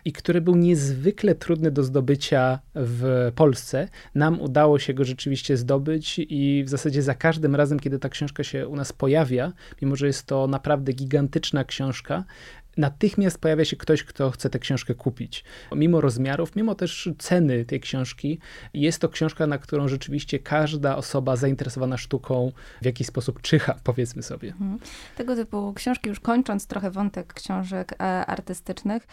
i 0.05 0.11
który 0.11 0.41
był 0.41 0.55
niezwykle 0.55 1.35
trudny 1.35 1.71
do 1.71 1.83
zdobycia 1.83 2.59
w 2.75 3.31
Polsce. 3.35 3.87
Nam 4.15 4.41
udało 4.41 4.79
się 4.79 4.93
go 4.93 5.03
rzeczywiście 5.03 5.57
zdobyć 5.57 6.19
i 6.29 6.63
w 6.65 6.69
zasadzie 6.69 7.01
za 7.01 7.13
każdym 7.13 7.55
razem, 7.55 7.79
kiedy 7.79 7.99
ta 7.99 8.09
książka 8.09 8.43
się 8.43 8.67
u 8.67 8.75
nas 8.75 8.93
pojawia, 8.93 9.53
mimo 9.81 9.95
że 9.95 10.07
jest 10.07 10.25
to 10.25 10.47
naprawdę 10.47 10.93
gigantyczna 10.93 11.63
książka, 11.63 12.23
natychmiast 12.77 13.37
pojawia 13.37 13.65
się 13.65 13.75
ktoś, 13.75 14.03
kto 14.03 14.31
chce 14.31 14.49
tę 14.49 14.59
książkę 14.59 14.95
kupić. 14.95 15.43
Mimo 15.75 16.01
rozmiarów, 16.01 16.55
mimo 16.55 16.75
też 16.75 17.09
ceny 17.17 17.65
tej 17.65 17.79
książki, 17.79 18.39
jest 18.73 18.99
to 18.99 19.09
książka, 19.09 19.47
na 19.47 19.57
którą 19.57 19.87
rzeczywiście 19.87 20.39
każda 20.39 20.95
osoba 20.95 21.35
zainteresowana 21.35 21.97
sztuką 21.97 22.51
w 22.81 22.85
jakiś 22.85 23.07
sposób 23.07 23.41
czyha, 23.41 23.75
powiedzmy 23.83 24.23
sobie. 24.23 24.49
Mhm. 24.49 24.79
Tego 25.17 25.35
typu 25.35 25.73
książki, 25.73 26.09
już 26.09 26.19
kończąc 26.19 26.67
trochę 26.67 26.91
wątek 26.91 27.33
książek 27.33 27.93
e, 27.93 28.25
artystycznych, 28.25 29.07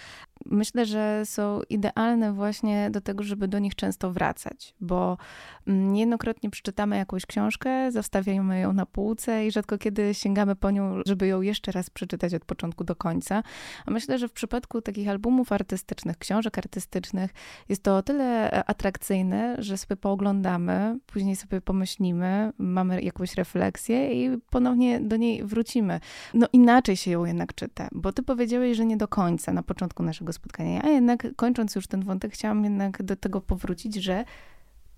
myślę, 0.46 0.86
że 0.86 1.22
są 1.24 1.60
idealne 1.68 2.32
właśnie 2.32 2.90
do 2.90 3.00
tego, 3.00 3.22
żeby 3.22 3.48
do 3.48 3.58
nich 3.58 3.74
często 3.74 4.12
wracać, 4.12 4.74
bo 4.80 5.18
mm, 5.66 5.92
niejednokrotnie 5.92 6.50
przeczytamy 6.50 6.96
jakąś 6.96 7.26
książkę, 7.26 7.92
zostawiamy 7.92 8.60
ją 8.60 8.72
na 8.72 8.86
półce 8.86 9.46
i 9.46 9.52
rzadko 9.52 9.78
kiedy 9.78 10.14
sięgamy 10.14 10.56
po 10.56 10.70
nią, 10.70 11.00
żeby 11.06 11.26
ją 11.26 11.40
jeszcze 11.40 11.72
raz 11.72 11.90
przeczytać 11.90 12.34
od 12.34 12.44
początku 12.44 12.84
do 12.84 12.96
końca. 12.96 13.42
A 13.86 13.90
myślę, 13.90 14.18
że 14.18 14.28
w 14.28 14.32
przypadku 14.32 14.82
takich 14.82 15.08
albumów 15.08 15.52
artystycznych, 15.52 16.18
książek 16.18 16.58
artystycznych, 16.58 17.30
jest 17.68 17.82
to 17.82 17.96
o 17.96 18.02
tyle 18.02 18.52
e, 18.52 18.64
atrakcyjne, 18.64 19.56
że 19.58 19.78
sobie 19.78 19.96
pooglądamy, 19.96 20.98
później 21.06 21.36
sobie 21.36 21.60
pomyślimy, 21.60 22.52
mamy 22.58 23.02
jakąś 23.02 23.34
refleksję 23.34 24.24
i 24.24 24.38
ponownie 24.50 25.00
do 25.00 25.16
niej 25.16 25.44
wrócimy. 25.44 26.00
No 26.34 26.46
inaczej 26.52 26.96
się 26.96 27.10
ją 27.10 27.24
jednak 27.24 27.54
czyta, 27.54 27.88
bo 27.92 28.12
ty 28.12 28.22
powiedziałeś, 28.22 28.76
że 28.76 28.86
nie 28.86 28.96
do 28.96 29.08
końca 29.08 29.52
na 29.52 29.62
początku 29.62 30.02
naszego 30.02 30.29
spotkania. 30.32 30.82
A 30.82 30.88
jednak 30.88 31.26
kończąc 31.36 31.74
już 31.74 31.86
ten 31.86 32.04
wątek, 32.04 32.32
chciałam 32.32 32.64
jednak 32.64 33.02
do 33.02 33.16
tego 33.16 33.40
powrócić, 33.40 33.94
że 33.94 34.24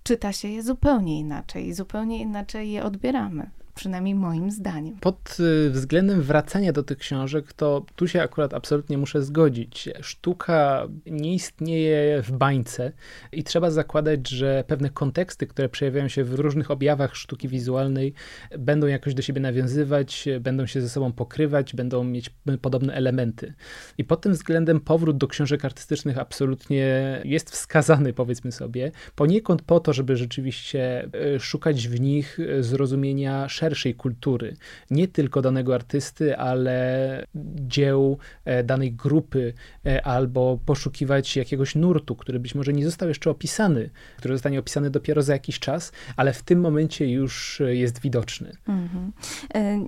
czyta 0.03 0.33
się 0.33 0.47
je 0.47 0.63
zupełnie 0.63 1.19
inaczej 1.19 1.73
zupełnie 1.73 2.21
inaczej 2.21 2.71
je 2.71 2.83
odbieramy 2.83 3.49
przynajmniej 3.75 4.15
moim 4.15 4.51
zdaniem. 4.51 4.95
Pod 4.99 5.37
y, 5.39 5.69
względem 5.69 6.21
wracania 6.21 6.73
do 6.73 6.83
tych 6.83 6.97
książek, 6.97 7.53
to 7.53 7.85
tu 7.95 8.07
się 8.07 8.21
akurat 8.21 8.53
absolutnie 8.53 8.97
muszę 8.97 9.23
zgodzić. 9.23 9.89
Sztuka 10.01 10.87
nie 11.05 11.33
istnieje 11.33 12.21
w 12.21 12.31
bańce 12.31 12.91
i 13.31 13.43
trzeba 13.43 13.71
zakładać, 13.71 14.29
że 14.29 14.63
pewne 14.67 14.89
konteksty, 14.89 15.47
które 15.47 15.69
przejawiają 15.69 16.07
się 16.07 16.23
w 16.23 16.33
różnych 16.33 16.71
objawach 16.71 17.15
sztuki 17.15 17.47
wizualnej, 17.47 18.13
będą 18.59 18.87
jakoś 18.87 19.13
do 19.13 19.21
siebie 19.21 19.41
nawiązywać, 19.41 20.25
będą 20.39 20.65
się 20.65 20.81
ze 20.81 20.89
sobą 20.89 21.11
pokrywać, 21.11 21.75
będą 21.75 22.03
mieć 22.03 22.31
podobne 22.61 22.93
elementy. 22.93 23.53
I 23.97 24.03
pod 24.03 24.21
tym 24.21 24.33
względem 24.33 24.79
powrót 24.79 25.17
do 25.17 25.27
książek 25.27 25.65
artystycznych 25.65 26.17
absolutnie 26.17 27.21
jest 27.25 27.51
wskazany, 27.51 28.13
powiedzmy 28.13 28.51
sobie, 28.51 28.91
poniekąd 29.15 29.61
po 29.61 29.79
to, 29.79 29.93
żeby 29.93 30.17
rzeczywiście 30.17 31.09
y, 31.35 31.39
szukać 31.39 31.87
w 31.87 31.99
nich 32.01 32.37
zrozumienia 32.59 33.49
szerszej 33.63 33.95
kultury, 33.95 34.55
nie 34.91 35.07
tylko 35.07 35.41
danego 35.41 35.75
artysty, 35.75 36.37
ale 36.37 37.25
dzieł 37.55 38.17
e, 38.45 38.63
danej 38.63 38.91
grupy, 38.91 39.53
e, 39.85 40.05
albo 40.05 40.59
poszukiwać 40.65 41.37
jakiegoś 41.37 41.75
nurtu, 41.75 42.15
który 42.15 42.39
być 42.39 42.55
może 42.55 42.73
nie 42.73 42.85
został 42.85 43.07
jeszcze 43.07 43.29
opisany, 43.29 43.89
który 44.17 44.33
zostanie 44.33 44.59
opisany 44.59 44.89
dopiero 44.89 45.21
za 45.21 45.33
jakiś 45.33 45.59
czas, 45.59 45.91
ale 46.15 46.33
w 46.33 46.43
tym 46.43 46.59
momencie 46.59 47.11
już 47.11 47.61
jest 47.67 48.01
widoczny. 48.01 48.51
Mhm. 48.67 49.11
E, 49.55 49.85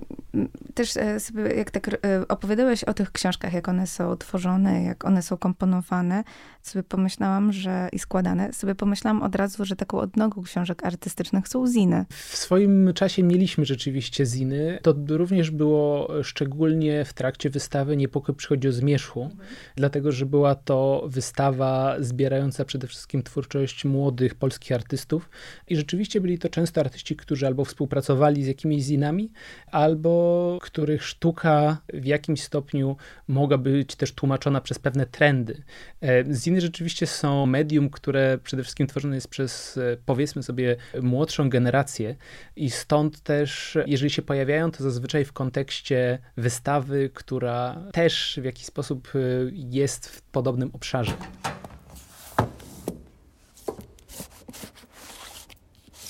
też 0.74 0.94
sobie, 1.18 1.42
jak 1.42 1.70
tak 1.70 1.90
opowiadałeś 2.28 2.84
o 2.84 2.94
tych 2.94 3.12
książkach, 3.12 3.52
jak 3.52 3.68
one 3.68 3.86
są 3.86 4.16
tworzone, 4.16 4.82
jak 4.82 5.04
one 5.04 5.22
są 5.22 5.36
komponowane, 5.36 6.24
sobie 6.62 6.82
pomyślałam, 6.82 7.52
że 7.52 7.88
i 7.92 7.98
składane, 7.98 8.52
sobie 8.52 8.74
pomyślałam 8.74 9.22
od 9.22 9.34
razu, 9.34 9.64
że 9.64 9.76
taką 9.76 9.98
odnogą 9.98 10.42
książek 10.42 10.86
artystycznych 10.86 11.48
są 11.48 11.66
ziny. 11.66 12.04
W 12.10 12.36
swoim 12.36 12.92
czasie 12.94 13.22
mieliśmy 13.22 13.65
rzeczywiście 13.66 14.26
ziny. 14.26 14.78
To 14.82 14.94
również 15.08 15.50
było 15.50 16.08
szczególnie 16.22 17.04
w 17.04 17.12
trakcie 17.12 17.50
wystawy 17.50 17.96
Niepokój 17.96 18.34
przychodzi 18.34 18.68
o 18.68 18.72
zmierzchu, 18.72 19.30
dlatego 19.76 20.12
że 20.12 20.26
była 20.26 20.54
to 20.54 21.04
wystawa 21.08 21.96
zbierająca 22.00 22.64
przede 22.64 22.86
wszystkim 22.86 23.22
twórczość 23.22 23.84
młodych 23.84 24.34
polskich 24.34 24.72
artystów 24.72 25.30
i 25.68 25.76
rzeczywiście 25.76 26.20
byli 26.20 26.38
to 26.38 26.48
często 26.48 26.80
artyści, 26.80 27.16
którzy 27.16 27.46
albo 27.46 27.64
współpracowali 27.64 28.44
z 28.44 28.46
jakimiś 28.46 28.82
zinami, 28.82 29.32
albo 29.66 30.58
których 30.62 31.04
sztuka 31.04 31.78
w 31.92 32.04
jakimś 32.04 32.42
stopniu 32.42 32.96
mogła 33.28 33.58
być 33.58 33.96
też 33.96 34.12
tłumaczona 34.12 34.60
przez 34.60 34.78
pewne 34.78 35.06
trendy. 35.06 35.62
E, 36.02 36.24
ziny 36.34 36.60
rzeczywiście 36.60 37.06
są 37.06 37.46
medium, 37.46 37.90
które 37.90 38.38
przede 38.38 38.62
wszystkim 38.62 38.86
tworzone 38.86 39.14
jest 39.14 39.28
przez 39.28 39.78
e, 39.78 39.96
powiedzmy 40.06 40.42
sobie 40.42 40.76
młodszą 41.02 41.48
generację 41.48 42.16
i 42.56 42.70
stąd 42.70 43.20
też 43.20 43.55
jeżeli 43.86 44.10
się 44.10 44.22
pojawiają, 44.22 44.70
to 44.70 44.82
zazwyczaj 44.82 45.24
w 45.24 45.32
kontekście 45.32 46.18
wystawy, 46.36 47.10
która 47.14 47.82
też 47.92 48.38
w 48.42 48.44
jakiś 48.44 48.66
sposób 48.66 49.14
y, 49.14 49.50
jest 49.54 50.08
w 50.08 50.22
podobnym 50.22 50.70
obszarze. 50.72 51.12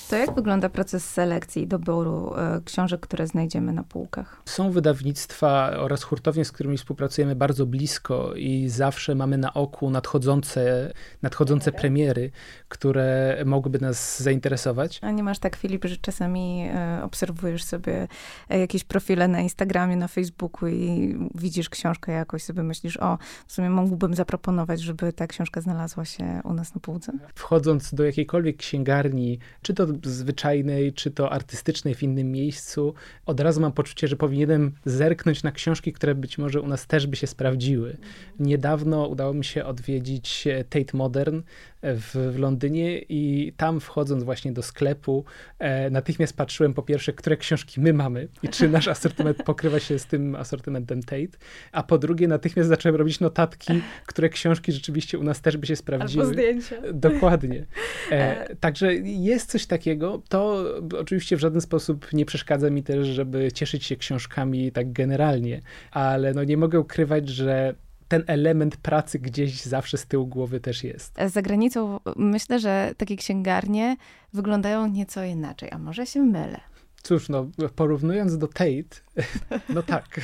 To 0.09 0.15
jak 0.15 0.35
wygląda 0.35 0.69
proces 0.69 1.09
selekcji 1.09 1.61
i 1.63 1.67
doboru 1.67 2.33
e, 2.35 2.61
książek, 2.65 3.01
które 3.01 3.27
znajdziemy 3.27 3.73
na 3.73 3.83
półkach? 3.83 4.41
Są 4.45 4.71
wydawnictwa 4.71 5.71
oraz 5.77 6.03
hurtownie, 6.03 6.45
z 6.45 6.51
którymi 6.51 6.77
współpracujemy 6.77 7.35
bardzo 7.35 7.65
blisko 7.65 8.33
i 8.35 8.69
zawsze 8.69 9.15
mamy 9.15 9.37
na 9.37 9.53
oku 9.53 9.89
nadchodzące, 9.89 10.93
nadchodzące 11.21 11.71
premiery, 11.71 12.31
które 12.69 13.37
mogłyby 13.45 13.79
nas 13.79 14.21
zainteresować. 14.21 14.99
A 15.01 15.11
nie 15.11 15.23
masz 15.23 15.39
tak, 15.39 15.55
Filip, 15.55 15.85
że 15.85 15.97
czasami 15.97 16.69
e, 16.73 17.03
obserwujesz 17.03 17.63
sobie 17.63 18.07
e, 18.49 18.59
jakieś 18.59 18.83
profile 18.83 19.27
na 19.27 19.39
Instagramie, 19.39 19.95
na 19.95 20.07
Facebooku 20.07 20.69
i 20.69 21.15
widzisz 21.35 21.69
książkę 21.69 22.11
jakoś, 22.11 22.43
sobie 22.43 22.63
myślisz, 22.63 22.97
o, 22.97 23.17
w 23.47 23.53
sumie 23.53 23.69
mógłbym 23.69 24.13
zaproponować, 24.13 24.81
żeby 24.81 25.13
ta 25.13 25.27
książka 25.27 25.61
znalazła 25.61 26.05
się 26.05 26.41
u 26.43 26.53
nas 26.53 26.75
na 26.75 26.81
półce? 26.81 27.11
Wchodząc 27.35 27.93
do 27.93 28.03
jakiejkolwiek 28.03 28.57
księgarni, 28.57 29.39
czy 29.61 29.73
to 29.73 29.96
zwyczajnej, 30.03 30.93
czy 30.93 31.11
to 31.11 31.31
artystycznej 31.31 31.95
w 31.95 32.03
innym 32.03 32.31
miejscu, 32.31 32.93
od 33.25 33.39
razu 33.39 33.61
mam 33.61 33.71
poczucie, 33.71 34.07
że 34.07 34.15
powinienem 34.15 34.71
zerknąć 34.85 35.43
na 35.43 35.51
książki, 35.51 35.93
które 35.93 36.15
być 36.15 36.37
może 36.37 36.61
u 36.61 36.67
nas 36.67 36.87
też 36.87 37.07
by 37.07 37.15
się 37.15 37.27
sprawdziły. 37.27 37.97
Niedawno 38.39 39.07
udało 39.07 39.33
mi 39.33 39.45
się 39.45 39.65
odwiedzić 39.65 40.47
Tate 40.69 40.97
Modern, 40.97 41.41
w, 41.83 42.31
w 42.33 42.39
Londynie 42.39 42.99
i 43.09 43.53
tam 43.57 43.79
wchodząc 43.79 44.23
właśnie 44.23 44.51
do 44.51 44.63
sklepu, 44.63 45.25
e, 45.59 45.89
natychmiast 45.89 46.37
patrzyłem 46.37 46.73
po 46.73 46.81
pierwsze, 46.81 47.13
które 47.13 47.37
książki 47.37 47.81
my 47.81 47.93
mamy 47.93 48.27
i 48.43 48.49
czy 48.49 48.69
nasz 48.69 48.87
asortyment 48.97 49.43
pokrywa 49.43 49.79
się 49.79 49.99
z 49.99 50.05
tym 50.05 50.35
asortymentem 50.35 51.03
Tate, 51.03 51.37
a 51.71 51.83
po 51.83 51.97
drugie 51.97 52.27
natychmiast 52.27 52.69
zacząłem 52.69 52.95
robić 52.95 53.19
notatki, 53.19 53.81
które 54.05 54.29
książki 54.29 54.71
rzeczywiście 54.71 55.19
u 55.19 55.23
nas 55.23 55.41
też 55.41 55.57
by 55.57 55.67
się 55.67 55.75
sprawdziły. 55.75 56.23
Albo 56.23 56.33
zdjęcia. 56.33 56.75
Dokładnie. 56.93 57.65
E, 58.11 58.11
e, 58.49 58.55
także 58.55 58.95
jest 58.95 59.51
coś 59.51 59.65
takiego. 59.65 59.86
To 60.29 60.63
oczywiście 60.99 61.37
w 61.37 61.39
żaden 61.39 61.61
sposób 61.61 62.13
nie 62.13 62.25
przeszkadza 62.25 62.69
mi 62.69 62.83
też, 62.83 63.07
żeby 63.07 63.51
cieszyć 63.51 63.85
się 63.85 63.95
książkami 63.95 64.71
tak 64.71 64.91
generalnie, 64.91 65.61
ale 65.91 66.33
no 66.33 66.43
nie 66.43 66.57
mogę 66.57 66.79
ukrywać, 66.79 67.29
że 67.29 67.75
ten 68.07 68.23
element 68.27 68.77
pracy 68.77 69.19
gdzieś 69.19 69.61
zawsze 69.61 69.97
z 69.97 70.05
tyłu 70.05 70.27
głowy 70.27 70.59
też 70.59 70.83
jest. 70.83 71.15
Za 71.27 71.41
granicą 71.41 71.99
myślę, 72.15 72.59
że 72.59 72.91
takie 72.97 73.15
księgarnie 73.15 73.97
wyglądają 74.33 74.87
nieco 74.87 75.23
inaczej, 75.23 75.69
a 75.71 75.77
może 75.77 76.05
się 76.05 76.21
mylę. 76.21 76.59
Cóż, 77.07 77.29
no, 77.29 77.49
porównując 77.75 78.37
do 78.37 78.47
Tate, 78.47 79.01
no 79.75 79.83
tak. 79.83 80.05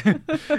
E, 0.51 0.55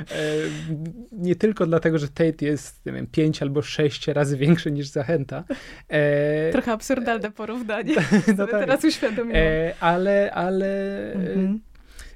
nie 1.12 1.36
tylko 1.36 1.66
dlatego, 1.66 1.98
że 1.98 2.08
Tate 2.08 2.44
jest, 2.46 2.86
nie 2.86 2.92
wiem, 2.92 3.06
pięć 3.06 3.42
albo 3.42 3.62
sześć 3.62 4.08
razy 4.08 4.36
większy 4.36 4.70
niż 4.70 4.86
Zachęta. 4.86 5.44
E, 5.88 6.52
Trochę 6.52 6.72
absurdalne 6.72 7.30
porównanie. 7.30 7.94
No 8.38 8.46
tak. 8.46 8.60
Teraz 8.60 8.84
uświadomiłam. 8.84 9.42
E, 9.42 9.74
ale, 9.80 10.30
ale 10.32 11.12
mhm 11.12 11.60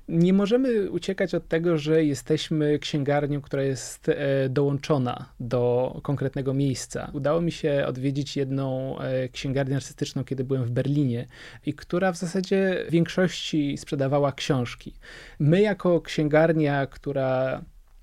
Nie 0.09 0.33
możemy 0.33 0.91
uciekać 0.91 1.35
od 1.35 1.49
tego, 1.49 1.79
że 1.79 2.05
jesteśmy 2.05 2.79
księgarnią, 2.79 3.41
która 3.41 3.63
jest 3.63 4.09
e, 4.09 4.49
dołączona 4.49 5.33
do 5.41 5.95
konkretnego 6.03 6.55
miejsca. 6.55 7.11
Udało 7.15 7.41
mi 7.41 7.53
się 7.53 7.85
odwiedzić 7.87 8.37
jedną 8.37 8.99
e, 8.99 9.29
księgarnię 9.29 9.77
artystyczną, 9.77 10.25
kiedy 10.25 10.45
byłem 10.45 10.65
w 10.65 10.71
Berlinie 10.71 11.27
i 11.67 11.75
która 11.75 12.13
w 12.13 12.17
zasadzie 12.17 12.85
w 12.89 12.91
większości 12.91 13.79
sprzedawała 13.79 14.33
książki. 14.33 14.95
My 15.39 15.61
jako 15.61 16.01
księgarnia, 16.01 16.87
która 16.87 17.63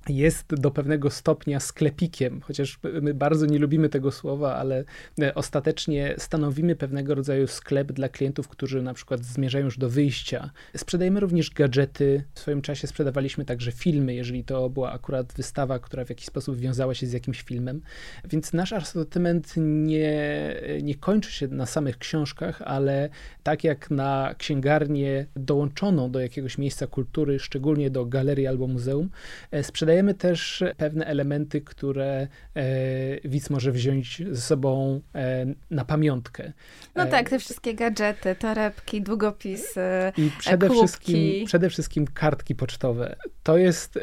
jest 0.09 0.55
do 0.55 0.71
pewnego 0.71 1.09
stopnia 1.09 1.59
sklepikiem, 1.59 2.41
chociaż 2.41 2.79
my 3.01 3.13
bardzo 3.13 3.45
nie 3.45 3.59
lubimy 3.59 3.89
tego 3.89 4.12
słowa, 4.12 4.55
ale 4.55 4.83
e, 5.21 5.35
ostatecznie 5.35 6.15
stanowimy 6.17 6.75
pewnego 6.75 7.15
rodzaju 7.15 7.47
sklep 7.47 7.91
dla 7.91 8.09
klientów, 8.09 8.47
którzy 8.47 8.81
na 8.81 8.93
przykład 8.93 9.24
zmierzają 9.24 9.65
już 9.65 9.77
do 9.77 9.89
wyjścia. 9.89 10.50
Sprzedajemy 10.77 11.19
również 11.19 11.50
gadżety. 11.50 12.24
W 12.33 12.39
swoim 12.39 12.62
czasie 12.62 12.88
sprzedawaliśmy 12.88 13.45
także 13.45 13.71
filmy, 13.71 14.15
jeżeli 14.15 14.43
to 14.43 14.69
była 14.69 14.91
akurat 14.91 15.33
wystawa, 15.33 15.79
która 15.79 16.05
w 16.05 16.09
jakiś 16.09 16.25
sposób 16.25 16.57
wiązała 16.57 16.93
się 16.93 17.07
z 17.07 17.13
jakimś 17.13 17.41
filmem. 17.41 17.81
Więc 18.29 18.53
nasz 18.53 18.74
asortyment 18.74 19.53
nie, 19.57 20.55
nie 20.81 20.95
kończy 20.95 21.31
się 21.31 21.47
na 21.47 21.65
samych 21.65 21.97
książkach, 21.97 22.62
ale 22.62 23.09
tak 23.43 23.63
jak 23.63 23.91
na 23.91 24.35
księgarnię 24.38 25.25
dołączoną 25.35 26.12
do 26.12 26.19
jakiegoś 26.19 26.57
miejsca 26.57 26.88
kultury, 26.88 27.39
szczególnie 27.39 27.89
do 27.89 28.05
galerii 28.05 28.47
albo 28.47 28.67
muzeum, 28.67 29.09
e, 29.51 29.63
sprzedajemy 29.63 29.94
dodajemy 29.95 30.13
też 30.13 30.63
pewne 30.77 31.05
elementy, 31.05 31.61
które 31.61 32.27
e, 32.55 33.29
widz 33.29 33.49
może 33.49 33.71
wziąć 33.71 34.21
ze 34.31 34.41
sobą 34.41 35.01
e, 35.15 35.45
na 35.71 35.85
pamiątkę. 35.85 36.53
No 36.95 37.03
e, 37.03 37.07
tak, 37.07 37.29
te 37.29 37.39
wszystkie 37.39 37.73
gadżety, 37.73 38.35
torebki, 38.35 39.01
długopisy, 39.01 39.81
I 40.17 40.31
przede 40.39 40.69
wszystkim, 40.69 41.45
przede 41.45 41.69
wszystkim 41.69 42.07
kartki 42.07 42.55
pocztowe. 42.55 43.15
To 43.43 43.57
jest, 43.57 43.99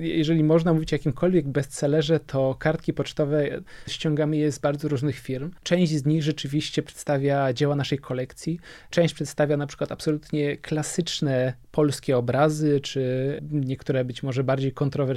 jeżeli 0.00 0.44
można 0.44 0.72
mówić 0.72 0.92
o 0.92 0.96
jakimkolwiek 0.96 1.48
bestsellerze, 1.48 2.20
to 2.20 2.54
kartki 2.58 2.92
pocztowe 2.92 3.48
ściągamy 3.88 4.36
je 4.36 4.52
z 4.52 4.58
bardzo 4.58 4.88
różnych 4.88 5.18
firm. 5.18 5.50
Część 5.62 5.92
z 5.92 6.06
nich 6.06 6.22
rzeczywiście 6.22 6.82
przedstawia 6.82 7.52
dzieła 7.52 7.76
naszej 7.76 7.98
kolekcji, 7.98 8.60
część 8.90 9.14
przedstawia 9.14 9.56
na 9.56 9.66
przykład 9.66 9.92
absolutnie 9.92 10.56
klasyczne 10.56 11.52
polskie 11.70 12.18
obrazy, 12.18 12.80
czy 12.80 13.40
niektóre 13.50 14.04
być 14.04 14.22
może 14.22 14.44
bardziej 14.44 14.72
kontrowersyjne 14.72 15.09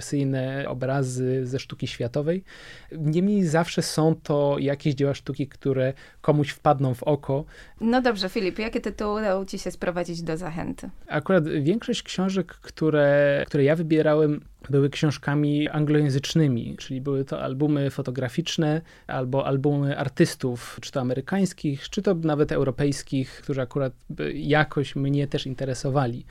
obrazy 0.68 1.46
ze 1.46 1.60
sztuki 1.60 1.88
światowej. 1.88 2.44
Niemniej 2.92 3.44
zawsze 3.46 3.82
są 3.82 4.16
to 4.24 4.56
jakieś 4.60 4.94
dzieła 4.94 5.14
sztuki, 5.14 5.48
które 5.48 5.94
komuś 6.22 6.50
wpadną 6.50 6.94
w 6.94 7.04
oko. 7.04 7.46
No 7.82 8.02
dobrze, 8.02 8.30
Filip, 8.30 8.60
jakie 8.60 8.82
tytuły 8.82 9.22
udało 9.22 9.46
ci 9.46 9.60
się 9.60 9.72
sprowadzić 9.72 10.22
do 10.22 10.38
zachęty? 10.38 10.90
Akurat 11.08 11.48
większość 11.48 12.04
książek, 12.04 12.48
które, 12.48 13.44
które 13.48 13.64
ja 13.64 13.76
wybierałem, 13.76 14.42
były 14.70 14.90
książkami 14.90 15.70
anglojęzycznymi, 15.70 16.76
czyli 16.78 17.02
były 17.02 17.26
to 17.26 17.42
albumy 17.42 17.90
fotograficzne 17.90 18.82
albo 19.08 19.46
albumy 19.46 19.98
artystów, 19.98 20.78
czy 20.82 20.92
to 20.92 21.02
amerykańskich, 21.02 21.90
czy 21.90 22.02
to 22.02 22.14
nawet 22.14 22.52
europejskich, 22.52 23.42
którzy 23.44 23.62
akurat 23.62 23.94
jakoś 24.34 24.96
mnie 24.96 25.28
też 25.28 25.46
interesowali. 25.46 26.26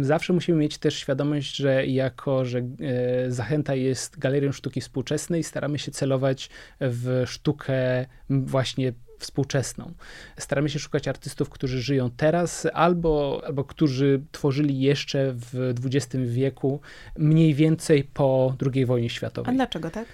Zawsze 0.00 0.32
musimy 0.32 0.58
mieć 0.58 0.78
też 0.78 0.94
świadomość, 0.94 1.56
że 1.56 1.86
jako, 1.86 2.44
że 2.44 2.58
e, 2.58 2.64
Zachęta 3.28 3.74
jest 3.74 4.18
galerią 4.18 4.52
sztuki 4.52 4.80
współczesnej, 4.80 5.44
staramy 5.44 5.78
się 5.78 5.90
celować 5.90 6.50
w 6.80 7.22
sztukę 7.26 8.06
właśnie 8.30 8.92
współczesną. 9.18 9.92
Staramy 10.38 10.68
się 10.70 10.78
szukać 10.78 11.08
artystów, 11.08 11.50
którzy 11.50 11.82
żyją 11.82 12.10
teraz 12.10 12.66
albo, 12.72 13.42
albo 13.46 13.64
którzy 13.64 14.22
tworzyli 14.32 14.80
jeszcze 14.80 15.32
w 15.32 15.74
XX 15.84 16.24
wieku, 16.24 16.80
mniej 17.18 17.54
więcej 17.54 18.04
po 18.04 18.56
II 18.74 18.86
wojnie 18.86 19.10
światowej. 19.10 19.54
A 19.54 19.56
dlaczego 19.56 19.90
tak? 19.90 20.04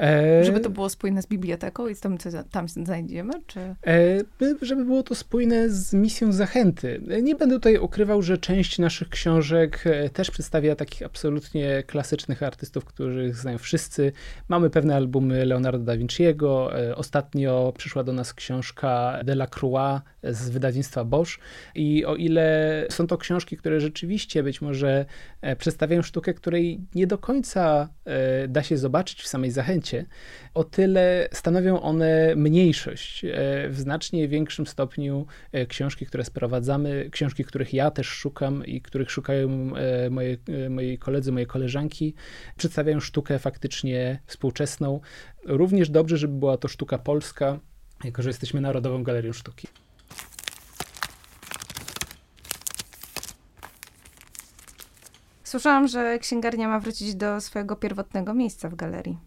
E... 0.00 0.44
Żeby 0.44 0.60
to 0.60 0.70
było 0.70 0.88
spójne 0.88 1.22
z 1.22 1.26
biblioteką 1.26 1.88
i 1.88 1.94
z 1.94 2.00
tym, 2.00 2.18
co 2.18 2.28
tam 2.50 2.68
znajdziemy? 2.68 3.32
Czy... 3.46 3.60
E... 3.60 3.74
Żeby 4.62 4.84
było 4.84 5.02
to 5.02 5.14
spójne 5.14 5.70
z 5.70 5.92
misją 5.94 6.32
zachęty. 6.32 7.02
Nie 7.22 7.34
będę 7.34 7.54
tutaj 7.54 7.78
ukrywał, 7.78 8.22
że 8.22 8.38
część 8.38 8.78
naszych 8.78 9.08
książek 9.08 9.84
e, 9.86 10.10
też 10.10 10.30
przedstawia 10.30 10.76
takich 10.76 11.02
absolutnie 11.02 11.82
klasycznych 11.86 12.42
artystów, 12.42 12.84
których 12.84 13.36
znają 13.36 13.58
wszyscy. 13.58 14.12
Mamy 14.48 14.70
pewne 14.70 14.96
albumy 14.96 15.46
Leonardo 15.46 15.84
da 15.84 15.96
Vinci'ego. 15.96 16.74
E, 16.74 16.96
ostatnio 16.96 17.72
przyszła 17.76 18.04
do 18.04 18.12
nas 18.12 18.34
książka 18.34 19.20
Delacroix 19.24 20.02
z 20.22 20.50
wydawnictwa 20.50 21.04
Bosch. 21.04 21.38
I 21.74 22.04
o 22.04 22.16
ile 22.16 22.86
są 22.90 23.06
to 23.06 23.18
książki, 23.18 23.56
które 23.56 23.80
rzeczywiście 23.80 24.42
być 24.42 24.60
może 24.60 25.06
e, 25.40 25.56
przedstawiają 25.56 26.02
sztukę, 26.02 26.34
której 26.34 26.80
nie 26.94 27.06
do 27.06 27.18
końca 27.18 27.88
da 28.48 28.62
się 28.62 28.76
zobaczyć 28.76 29.22
w 29.22 29.26
samej 29.26 29.50
zachęcie, 29.50 29.87
o 30.54 30.64
tyle 30.64 31.28
stanowią 31.32 31.80
one 31.80 32.34
mniejszość. 32.36 33.24
E, 33.24 33.28
w 33.68 33.78
znacznie 33.78 34.28
większym 34.28 34.66
stopniu 34.66 35.26
e, 35.52 35.66
książki, 35.66 36.06
które 36.06 36.24
sprowadzamy, 36.24 37.08
książki, 37.10 37.44
których 37.44 37.74
ja 37.74 37.90
też 37.90 38.06
szukam 38.06 38.66
i 38.66 38.80
których 38.80 39.10
szukają 39.10 39.76
e, 39.76 40.10
moje, 40.10 40.36
moi 40.70 40.98
koledzy, 40.98 41.32
moje 41.32 41.46
koleżanki, 41.46 42.14
przedstawiają 42.56 43.00
sztukę 43.00 43.38
faktycznie 43.38 44.20
współczesną. 44.26 45.00
Również 45.44 45.90
dobrze, 45.90 46.16
żeby 46.16 46.38
była 46.38 46.56
to 46.56 46.68
sztuka 46.68 46.98
polska, 46.98 47.58
jako 48.04 48.22
że 48.22 48.28
jesteśmy 48.28 48.60
Narodową 48.60 49.02
Galerią 49.02 49.32
Sztuki. 49.32 49.68
Słyszałam, 55.48 55.88
że 55.88 56.18
księgarnia 56.18 56.68
ma 56.68 56.80
wrócić 56.80 57.14
do 57.14 57.40
swojego 57.40 57.76
pierwotnego 57.76 58.34
miejsca 58.34 58.68
w 58.68 58.74
galerii. 58.74 59.18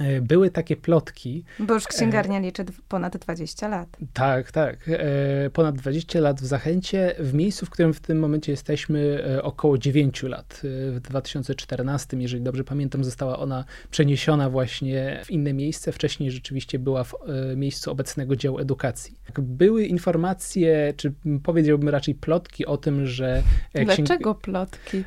E, 0.00 0.20
były 0.20 0.50
takie 0.50 0.76
plotki. 0.76 1.44
Bo 1.58 1.74
już 1.74 1.86
księgarnia 1.86 2.38
e, 2.38 2.42
liczy 2.42 2.64
ponad 2.88 3.16
20 3.16 3.68
lat. 3.68 3.96
Tak, 4.12 4.52
tak. 4.52 4.76
E, 4.88 5.50
ponad 5.50 5.76
20 5.76 6.20
lat 6.20 6.40
w 6.40 6.46
Zachęcie, 6.46 7.14
w 7.18 7.34
miejscu, 7.34 7.66
w 7.66 7.70
którym 7.70 7.94
w 7.94 8.00
tym 8.00 8.18
momencie 8.18 8.52
jesteśmy, 8.52 9.24
około 9.42 9.78
9 9.78 10.22
lat. 10.22 10.60
W 10.92 11.00
2014, 11.00 12.16
jeżeli 12.16 12.42
dobrze 12.42 12.64
pamiętam, 12.64 13.04
została 13.04 13.38
ona 13.38 13.64
przeniesiona 13.90 14.50
właśnie 14.50 15.20
w 15.24 15.30
inne 15.30 15.52
miejsce. 15.52 15.92
Wcześniej 15.92 16.30
rzeczywiście 16.30 16.78
była 16.78 17.04
w 17.04 17.14
miejscu 17.56 17.90
obecnego 17.90 18.36
działu 18.36 18.58
edukacji. 18.58 19.18
Były 19.38 19.84
informacje, 19.84 20.94
czy 20.96 21.12
powiedziałbym 21.42 21.88
raczej 21.88 22.14
plotki 22.14 22.66
o 22.66 22.76
tym, 22.76 23.06
że... 23.06 23.42
Dlaczego 23.74 24.34
plotki? 24.34 25.04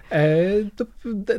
To, 0.75 0.85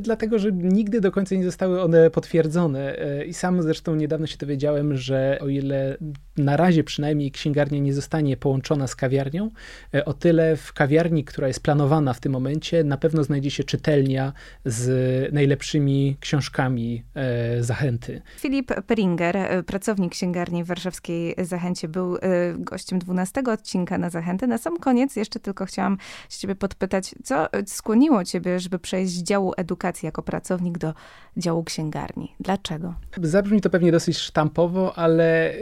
dlatego, 0.01 0.39
że 0.39 0.53
nigdy 0.53 1.01
do 1.01 1.13
końca 1.13 1.35
nie 1.35 1.45
zostały 1.45 1.83
one 1.83 2.11
potwierdzone. 2.11 2.97
I 3.27 3.35
sam 3.45 3.63
zresztą 3.63 3.95
niedawno 3.95 4.27
się 4.27 4.39
dowiedziałem, 4.39 4.97
że 4.97 5.39
o 5.41 5.49
ile 5.49 5.97
na 6.37 6.57
razie 6.57 6.85
przynajmniej 6.85 7.31
księgarnia 7.31 7.79
nie 7.79 7.95
zostanie 7.95 8.37
połączona 8.37 8.87
z 8.87 8.97
kawiarnią, 8.97 9.51
e, 9.95 10.05
o 10.05 10.15
tyle 10.15 10.57
w 10.57 10.73
kawiarni, 10.73 11.25
która 11.25 11.49
jest 11.49 11.61
planowana 11.61 12.13
w 12.13 12.21
tym 12.21 12.33
momencie, 12.33 12.85
na 12.85 12.97
pewno 12.97 13.25
znajdzie 13.25 13.51
się 13.51 13.65
czytelnia 13.65 14.33
z 14.65 15.33
najlepszymi 15.33 16.17
książkami 16.21 17.03
e, 17.15 17.63
Zachęty. 17.63 18.23
Filip 18.39 18.73
Peringer, 18.87 19.37
e, 19.37 19.63
pracownik 19.63 20.13
księgarni 20.13 20.65
w 20.65 20.67
warszawskiej 20.67 21.35
Zachęcie, 21.39 21.89
był 21.89 22.17
gościem 22.59 22.99
12 22.99 23.43
odcinka 23.53 23.99
na 23.99 24.11
Zachętę. 24.11 24.47
Na 24.47 24.59
sam 24.59 24.79
koniec 24.79 25.17
jeszcze 25.17 25.41
tylko 25.41 25.67
chciałam 25.67 25.99
się 26.29 26.39
ciebie 26.39 26.55
podpytać, 26.55 27.15
co 27.25 27.49
skłoniło 27.67 28.25
ciebie, 28.25 28.61
żeby 28.61 28.79
przejść 28.79 29.13
z 29.13 29.23
działu 29.23 29.53
edukacji 29.57 30.07
jako 30.07 30.23
pracownik 30.23 30.79
do 30.79 30.95
działu 31.37 31.65
księgarni? 31.65 32.35
Dlaczego? 32.41 32.95
Zabrzmi 33.23 33.61
to 33.61 33.71
pewnie 33.71 33.93
dosyć 33.93 34.19
sztampowo, 34.19 34.99
ale 34.99 35.55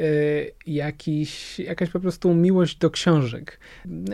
jakiś, 0.66 1.58
jakaś 1.58 1.90
po 1.90 2.00
prostu 2.00 2.34
miłość 2.34 2.76
do 2.76 2.90
książek. 2.90 3.60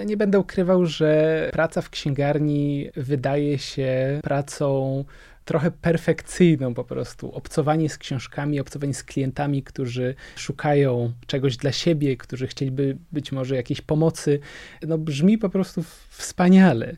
Nie 0.06 0.16
będę 0.16 0.38
ukrywał, 0.38 0.86
że 0.86 1.50
praca 1.52 1.82
w 1.82 1.90
księgarni 1.90 2.90
wydaje 2.96 3.58
się 3.58 4.20
pracą 4.22 5.04
trochę 5.48 5.70
perfekcyjną 5.70 6.74
po 6.74 6.84
prostu. 6.84 7.32
Obcowanie 7.32 7.88
z 7.88 7.98
książkami, 7.98 8.60
obcowanie 8.60 8.94
z 8.94 9.04
klientami, 9.04 9.62
którzy 9.62 10.14
szukają 10.36 11.12
czegoś 11.26 11.56
dla 11.56 11.72
siebie, 11.72 12.16
którzy 12.16 12.46
chcieliby 12.46 12.96
być 13.12 13.32
może 13.32 13.56
jakiejś 13.56 13.80
pomocy, 13.80 14.40
no 14.86 14.98
brzmi 14.98 15.38
po 15.38 15.48
prostu 15.48 15.84
wspaniale. 16.08 16.96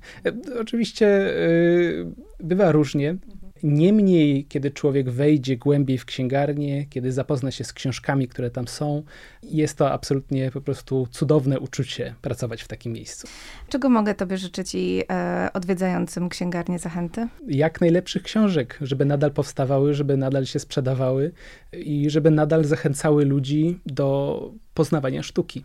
Oczywiście 0.61 1.07
yy, 1.07 2.07
bywa 2.41 2.73
różnie. 2.73 3.17
Niemniej, 3.63 4.45
kiedy 4.45 4.71
człowiek 4.71 5.11
wejdzie 5.11 5.57
głębiej 5.57 5.99
w 5.99 6.05
księgarnię, 6.05 6.87
kiedy 6.87 7.13
zapozna 7.13 7.51
się 7.51 7.65
z 7.65 7.73
książkami, 7.73 8.29
które 8.29 8.51
tam 8.51 8.69
są, 8.69 9.03
jest 9.43 9.79
to 9.79 9.93
absolutnie 9.93 10.51
po 10.51 10.61
prostu 10.61 11.09
cudowne 11.11 11.61
uczucie 11.61 12.15
pracować 12.23 12.63
w 12.63 12.69
takim 12.69 12.93
miejscu. 12.93 13.29
Czego 13.69 13.89
mogę 13.89 14.15
Tobie 14.15 14.39
życzyć 14.39 14.75
i 14.75 15.03
e, 15.11 15.51
odwiedzającym 15.55 16.29
księgarnię 16.29 16.79
Zachęty? 16.79 17.29
Jak 17.49 17.81
najlepszych 17.81 18.23
książek, 18.23 18.79
żeby 18.81 19.05
nadal 19.05 19.31
powstawały, 19.33 19.95
żeby 19.95 20.17
nadal 20.17 20.47
się 20.47 20.59
sprzedawały 20.59 21.33
i 21.73 22.11
żeby 22.11 22.31
nadal 22.31 22.65
zachęcały 22.65 23.25
ludzi 23.25 23.81
do 23.87 24.53
poznawania 24.75 25.23
sztuki. 25.23 25.65